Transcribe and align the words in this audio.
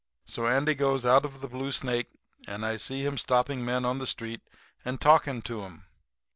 "So 0.25 0.47
Andy 0.47 0.73
goes 0.73 1.05
out 1.05 1.25
of 1.25 1.41
the 1.41 1.47
Blue 1.47 1.71
Snake, 1.71 2.07
and 2.47 2.65
I 2.65 2.77
see 2.77 3.05
him 3.05 3.19
stopping 3.19 3.63
men 3.63 3.85
on 3.85 3.99
the 3.99 4.07
street 4.07 4.41
and 4.83 4.99
talking 4.99 5.43
to 5.43 5.61
'em. 5.63 5.85